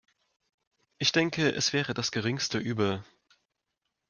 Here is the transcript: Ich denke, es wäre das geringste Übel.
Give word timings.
Ich 0.97 1.11
denke, 1.11 1.51
es 1.51 1.73
wäre 1.73 1.93
das 1.93 2.09
geringste 2.11 2.57
Übel. 2.57 3.03